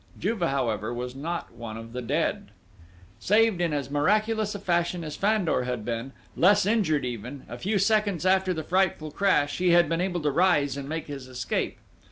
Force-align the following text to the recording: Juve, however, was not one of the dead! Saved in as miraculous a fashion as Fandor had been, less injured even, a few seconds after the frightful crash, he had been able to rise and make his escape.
Juve, 0.17 0.41
however, 0.41 0.91
was 0.91 1.13
not 1.15 1.53
one 1.53 1.77
of 1.77 1.93
the 1.93 2.01
dead! 2.01 2.47
Saved 3.19 3.61
in 3.61 3.71
as 3.71 3.91
miraculous 3.91 4.55
a 4.55 4.59
fashion 4.59 5.03
as 5.03 5.15
Fandor 5.15 5.65
had 5.65 5.85
been, 5.85 6.11
less 6.35 6.65
injured 6.65 7.05
even, 7.05 7.45
a 7.47 7.59
few 7.59 7.77
seconds 7.77 8.25
after 8.25 8.51
the 8.51 8.63
frightful 8.63 9.11
crash, 9.11 9.59
he 9.59 9.69
had 9.73 9.87
been 9.87 10.01
able 10.01 10.21
to 10.21 10.31
rise 10.31 10.75
and 10.75 10.89
make 10.89 11.05
his 11.05 11.27
escape. 11.27 11.77